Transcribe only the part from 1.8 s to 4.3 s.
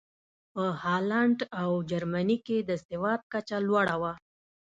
جرمني کې د سواد کچه لوړه وه.